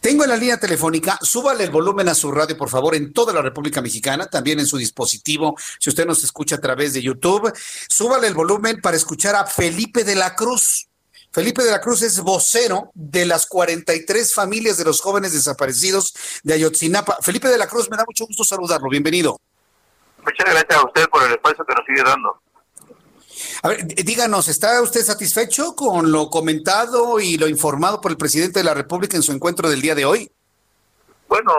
[0.00, 3.34] Tengo en la línea telefónica, súbale el volumen a su radio, por favor, en toda
[3.34, 7.52] la República Mexicana, también en su dispositivo, si usted nos escucha a través de YouTube,
[7.86, 10.88] súbale el volumen para escuchar a Felipe de la Cruz.
[11.32, 16.54] Felipe de la Cruz es vocero de las 43 familias de los jóvenes desaparecidos de
[16.54, 17.18] Ayotzinapa.
[17.20, 18.88] Felipe de la Cruz, me da mucho gusto saludarlo.
[18.88, 19.38] Bienvenido.
[20.24, 22.40] Muchas gracias a usted por el espacio que nos sigue dando.
[23.62, 28.60] A ver, díganos, ¿está usted satisfecho con lo comentado y lo informado por el presidente
[28.60, 30.32] de la República en su encuentro del día de hoy?
[31.28, 31.52] Bueno,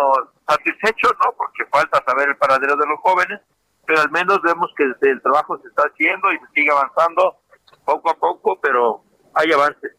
[0.47, 1.31] satisfecho, ¿no?
[1.37, 3.39] Porque falta saber el paradero de los jóvenes,
[3.85, 7.37] pero al menos vemos que el trabajo se está haciendo y se sigue avanzando
[7.85, 9.03] poco a poco, pero
[9.35, 9.91] hay avances.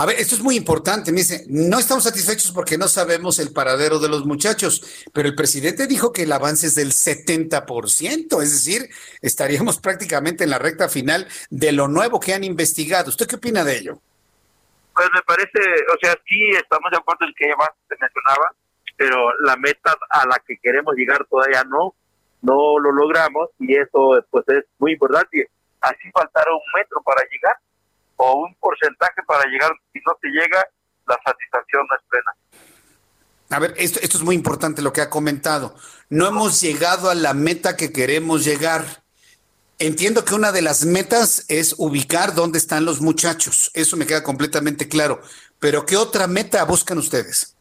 [0.00, 1.12] A ver, esto es muy importante.
[1.12, 5.34] Me dice, no estamos satisfechos porque no sabemos el paradero de los muchachos, pero el
[5.34, 8.88] presidente dijo que el avance es del 70%, es decir,
[9.20, 13.10] estaríamos prácticamente en la recta final de lo nuevo que han investigado.
[13.10, 13.98] ¿Usted qué opina de ello?
[14.94, 15.60] Pues me parece,
[15.92, 17.54] o sea, sí estamos de acuerdo en que ya
[17.86, 18.54] se mencionaba,
[18.96, 21.94] pero la meta a la que queremos llegar todavía no,
[22.40, 27.56] no lo logramos y eso pues es muy importante así faltará un metro para llegar
[29.40, 29.72] para llegar.
[29.92, 30.66] Si no se llega,
[31.06, 32.32] la satisfacción no es plena.
[33.50, 35.74] A ver, esto, esto es muy importante lo que ha comentado.
[36.08, 38.84] No hemos llegado a la meta que queremos llegar.
[39.78, 43.70] Entiendo que una de las metas es ubicar dónde están los muchachos.
[43.74, 45.20] Eso me queda completamente claro.
[45.58, 47.56] Pero ¿qué otra meta buscan ustedes?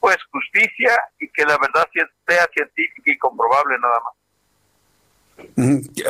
[0.00, 1.86] Pues justicia y que la verdad
[2.26, 4.14] sea científica y comprobable nada más.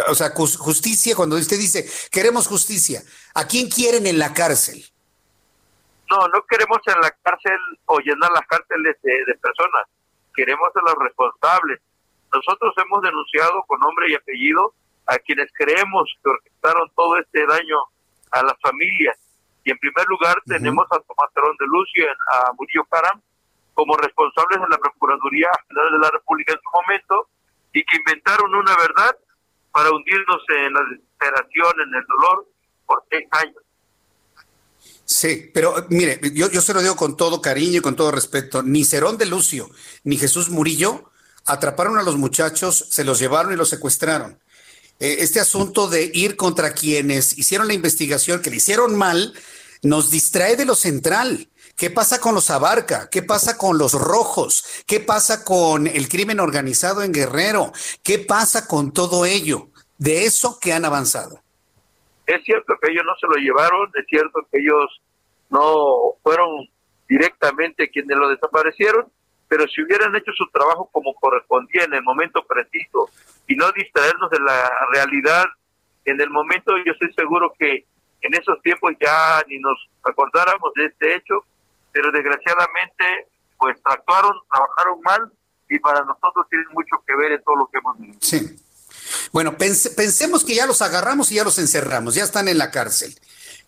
[0.08, 3.02] O sea, justicia, cuando usted dice, queremos justicia,
[3.34, 4.91] ¿a quién quieren en la cárcel?
[6.12, 9.88] No, no queremos en la cárcel o llenar las cárceles de, personas,
[10.34, 11.80] queremos a los responsables.
[12.30, 14.74] Nosotros hemos denunciado con nombre y apellido
[15.06, 17.78] a quienes creemos que orquestaron todo este daño
[18.30, 19.16] a las familias.
[19.64, 23.22] Y en primer lugar tenemos a Tomás Terón de Lucio, a Murillo Caram,
[23.72, 27.28] como responsables de la Procuraduría General de la República en su momento,
[27.72, 29.16] y que inventaron una verdad
[29.72, 32.46] para hundirnos en la desesperación, en el dolor,
[32.84, 33.62] por seis años.
[35.12, 38.62] Sí, pero mire, yo, yo se lo digo con todo cariño y con todo respeto,
[38.62, 39.70] ni Cerón de Lucio
[40.04, 41.10] ni Jesús Murillo
[41.44, 44.40] atraparon a los muchachos, se los llevaron y los secuestraron.
[45.00, 49.34] Eh, este asunto de ir contra quienes hicieron la investigación, que le hicieron mal,
[49.82, 51.50] nos distrae de lo central.
[51.76, 53.10] ¿Qué pasa con los Abarca?
[53.10, 54.64] ¿Qué pasa con los Rojos?
[54.86, 57.72] ¿Qué pasa con el crimen organizado en Guerrero?
[58.02, 59.70] ¿Qué pasa con todo ello?
[59.98, 61.42] De eso que han avanzado.
[62.26, 65.02] Es cierto que ellos no se lo llevaron, es cierto que ellos
[65.50, 66.68] no fueron
[67.08, 69.06] directamente quienes lo desaparecieron,
[69.48, 73.08] pero si hubieran hecho su trabajo como correspondía en el momento preciso
[73.46, 75.44] y no distraernos de la realidad
[76.04, 77.84] en el momento, yo estoy seguro que
[78.22, 81.44] en esos tiempos ya ni nos acordáramos de este hecho
[81.92, 83.28] pero desgraciadamente
[83.58, 85.32] pues actuaron, trabajaron mal
[85.68, 88.18] y para nosotros tiene mucho que ver en todo lo que hemos visto.
[88.20, 88.56] Sí.
[89.32, 93.18] Bueno, pensemos que ya los agarramos y ya los encerramos, ya están en la cárcel.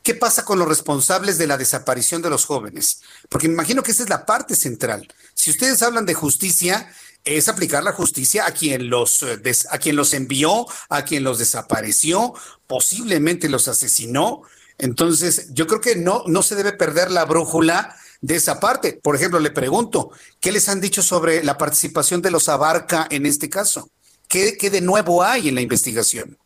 [0.03, 3.00] ¿Qué pasa con los responsables de la desaparición de los jóvenes?
[3.31, 5.09] Porque me imagino que esa es la parte central.
[5.34, 6.93] Si ustedes hablan de justicia,
[7.25, 9.41] es aplicar la justicia a quien los eh,
[9.71, 12.34] a quien los envió, a quien los desapareció,
[12.66, 14.43] posiblemente los asesinó.
[14.77, 19.00] Entonces, yo creo que no no se debe perder la brújula de esa parte.
[19.03, 20.10] Por ejemplo, le pregunto,
[20.41, 23.91] ¿qué les han dicho sobre la participación de los Abarca en este caso?
[24.34, 26.37] ¿Qué, qué de nuevo hay en la investigación?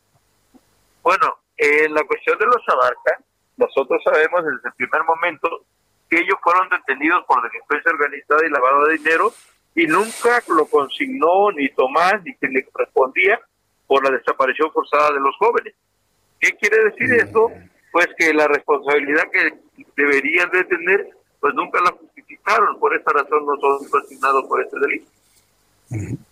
[1.02, 3.18] Bueno, en la cuestión de los Abarca,
[3.56, 5.64] nosotros sabemos desde el primer momento
[6.10, 9.32] que ellos fueron detenidos por delincuencia organizada y lavado de dinero
[9.74, 13.40] y nunca lo consignó ni Tomás ni quien le correspondía
[13.86, 15.74] por la desaparición forzada de los jóvenes.
[16.40, 17.20] ¿Qué quiere decir mm.
[17.26, 17.50] esto?
[17.90, 21.08] Pues que la responsabilidad que deberían de tener
[21.40, 25.10] pues nunca la justificaron, por esa razón no son consignados por este delito.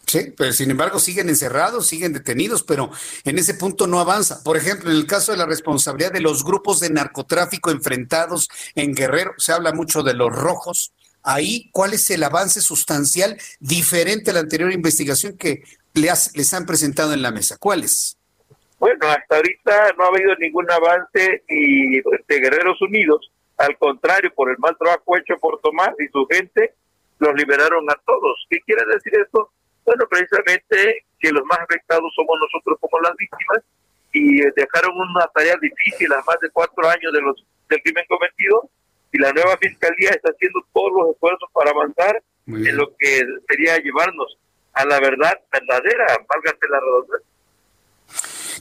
[0.06, 2.90] Sí, pero sin embargo siguen encerrados, siguen detenidos, pero
[3.24, 4.42] en ese punto no avanza.
[4.44, 8.94] Por ejemplo, en el caso de la responsabilidad de los grupos de narcotráfico enfrentados en
[8.94, 10.92] Guerrero, se habla mucho de los rojos.
[11.24, 17.12] Ahí, ¿cuál es el avance sustancial diferente a la anterior investigación que les han presentado
[17.12, 17.56] en la mesa?
[17.58, 18.16] ¿Cuál es?
[18.78, 24.50] Bueno, hasta ahorita no ha habido ningún avance y de Guerreros Unidos, al contrario, por
[24.50, 26.74] el mal trabajo hecho por Tomás y su gente,
[27.18, 28.46] los liberaron a todos.
[28.48, 29.50] ¿Qué quiere decir esto?
[29.86, 33.62] Bueno, precisamente que los más afectados somos nosotros como las víctimas
[34.12, 38.68] y dejaron una tarea difícil a más de cuatro años de los del crimen cometido
[39.12, 43.78] y la nueva fiscalía está haciendo todos los esfuerzos para avanzar en lo que sería
[43.78, 44.36] llevarnos
[44.72, 47.26] a la verdad verdadera, válgate la redundancia.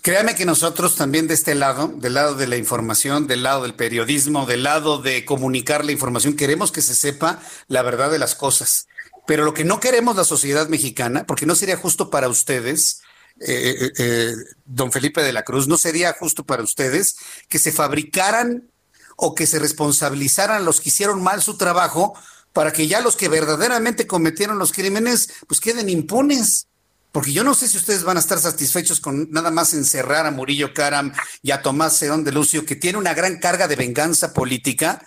[0.02, 3.74] Créame que nosotros también de este lado, del lado de la información, del lado del
[3.74, 8.36] periodismo, del lado de comunicar la información, queremos que se sepa la verdad de las
[8.36, 8.88] cosas.
[9.28, 13.02] Pero lo que no queremos la sociedad mexicana, porque no sería justo para ustedes,
[13.40, 14.36] eh, eh, eh,
[14.66, 17.18] don Felipe de la Cruz, no sería justo para ustedes
[17.50, 18.70] que se fabricaran
[19.18, 22.14] o que se responsabilizaran los que hicieron mal su trabajo
[22.54, 26.68] para que ya los que verdaderamente cometieron los crímenes pues queden impunes.
[27.12, 30.32] Porque yo no sé si ustedes van a estar satisfechos con nada más encerrar a
[30.32, 34.34] Murillo Karam y a Tomás Serón de Lucio, que tiene una gran carga de venganza
[34.34, 35.06] política,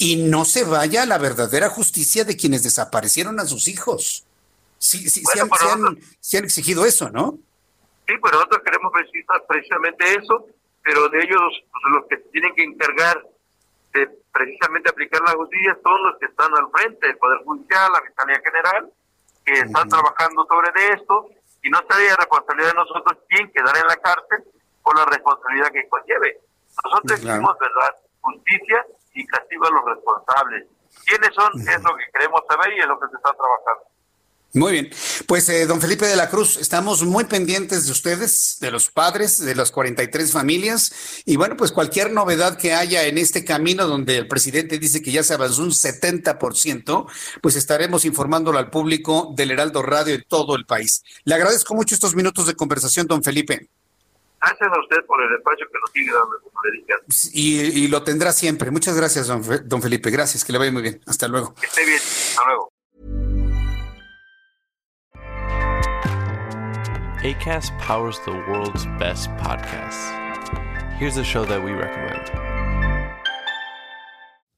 [0.00, 4.24] y no se vaya a la verdadera justicia de quienes desaparecieron a sus hijos.
[4.78, 7.32] Sí, sí, sí, han, exigido eso, ¿no?
[8.08, 8.90] Sí, pero nosotros queremos
[9.46, 10.46] precisamente eso,
[10.82, 13.22] pero de ellos pues, los que tienen que encargar
[13.92, 18.00] de precisamente aplicar la justicia son los que están al frente, el Poder Judicial, la
[18.00, 18.90] Fiscalía General,
[19.44, 21.28] que están trabajando sobre esto
[21.62, 24.44] y no sería responsabilidad de nosotros quién quedar en la cárcel
[24.82, 26.40] por la responsabilidad que conlleve.
[26.84, 28.86] Nosotros decimos verdad, justicia
[29.20, 30.66] y castigo a los responsables.
[31.06, 31.52] ¿Quiénes son?
[31.60, 33.90] Es lo que queremos saber y es lo que se está trabajando.
[34.52, 34.90] Muy bien.
[35.28, 39.38] Pues, eh, don Felipe de la Cruz, estamos muy pendientes de ustedes, de los padres,
[39.38, 41.22] de las 43 familias.
[41.24, 45.12] Y bueno, pues cualquier novedad que haya en este camino donde el presidente dice que
[45.12, 47.06] ya se avanzó un 70%,
[47.40, 51.04] pues estaremos informándolo al público del Heraldo Radio en todo el país.
[51.22, 53.68] Le agradezco mucho estos minutos de conversación, don Felipe.
[54.42, 56.94] A usted por el espacio que nos sigue dando, como le dije.
[57.34, 58.70] Y, y lo tendrá siempre.
[58.70, 60.10] Muchas gracias, don, don Felipe.
[60.10, 61.00] Gracias, que le vaya muy bien.
[61.06, 61.54] Hasta luego.
[61.54, 61.98] Que esté bien.
[61.98, 62.72] Hasta luego.
[67.22, 70.10] ACAST powers the world's best podcasts.
[70.98, 72.69] Here's a show that we recommend.